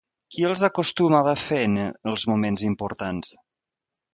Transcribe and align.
Qui 0.35 0.45
els 0.47 0.63
acostumava 0.67 1.33
a 1.37 1.39
fer 1.41 1.59
en 1.65 1.77
els 2.13 2.25
moments 2.33 2.67
importants? 2.71 3.37